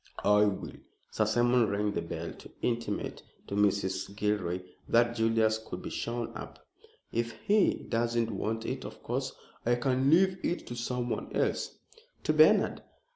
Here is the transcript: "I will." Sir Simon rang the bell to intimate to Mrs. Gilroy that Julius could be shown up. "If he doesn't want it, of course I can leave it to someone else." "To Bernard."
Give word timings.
"I 0.25 0.45
will." 0.45 0.71
Sir 1.11 1.25
Simon 1.27 1.67
rang 1.69 1.91
the 1.91 2.01
bell 2.01 2.31
to 2.39 2.49
intimate 2.63 3.21
to 3.45 3.53
Mrs. 3.53 4.15
Gilroy 4.15 4.61
that 4.89 5.15
Julius 5.15 5.59
could 5.59 5.83
be 5.83 5.91
shown 5.91 6.35
up. 6.35 6.65
"If 7.11 7.33
he 7.43 7.75
doesn't 7.87 8.31
want 8.31 8.65
it, 8.65 8.83
of 8.83 9.03
course 9.03 9.31
I 9.63 9.75
can 9.75 10.09
leave 10.09 10.43
it 10.43 10.65
to 10.65 10.75
someone 10.75 11.31
else." 11.35 11.77
"To 12.23 12.33
Bernard." 12.33 12.81